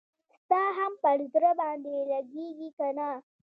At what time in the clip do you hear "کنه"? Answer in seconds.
2.79-3.09